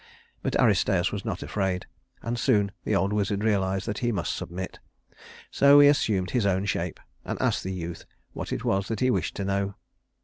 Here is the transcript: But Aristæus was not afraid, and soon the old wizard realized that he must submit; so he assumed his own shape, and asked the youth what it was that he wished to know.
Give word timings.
But 0.41 0.53
Aristæus 0.55 1.11
was 1.11 1.23
not 1.23 1.43
afraid, 1.43 1.85
and 2.23 2.39
soon 2.39 2.71
the 2.85 2.95
old 2.95 3.13
wizard 3.13 3.43
realized 3.43 3.85
that 3.85 3.99
he 3.99 4.11
must 4.11 4.35
submit; 4.35 4.79
so 5.51 5.79
he 5.79 5.87
assumed 5.87 6.31
his 6.31 6.47
own 6.47 6.65
shape, 6.65 6.99
and 7.23 7.39
asked 7.39 7.63
the 7.63 7.71
youth 7.71 8.05
what 8.33 8.51
it 8.51 8.65
was 8.65 8.87
that 8.87 8.99
he 9.01 9.11
wished 9.11 9.35
to 9.35 9.45
know. 9.45 9.75